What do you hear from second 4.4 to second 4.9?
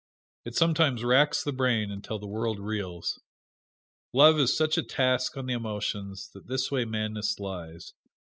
such a